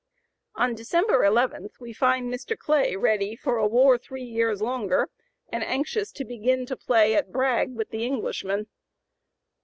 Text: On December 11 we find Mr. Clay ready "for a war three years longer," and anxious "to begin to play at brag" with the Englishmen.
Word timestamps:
On 0.55 0.73
December 0.73 1.23
11 1.23 1.69
we 1.79 1.93
find 1.93 2.33
Mr. 2.33 2.57
Clay 2.57 2.95
ready 2.95 3.35
"for 3.35 3.57
a 3.57 3.67
war 3.67 3.99
three 3.99 4.23
years 4.23 4.59
longer," 4.59 5.11
and 5.49 5.63
anxious 5.63 6.11
"to 6.13 6.25
begin 6.25 6.65
to 6.65 6.75
play 6.75 7.13
at 7.13 7.31
brag" 7.31 7.75
with 7.75 7.91
the 7.91 8.03
Englishmen. 8.03 8.65